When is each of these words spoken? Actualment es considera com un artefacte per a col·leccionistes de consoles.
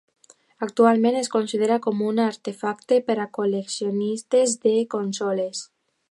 Actualment 0.67 1.17
es 1.17 1.29
considera 1.33 1.77
com 1.83 2.01
un 2.11 2.21
artefacte 2.23 2.99
per 3.09 3.17
a 3.25 3.27
col·leccionistes 3.39 4.57
de 4.65 4.73
consoles. 4.95 5.61